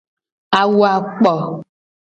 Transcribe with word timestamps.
Awu 0.59 0.79
a 0.91 0.93
kpo. 1.17 1.33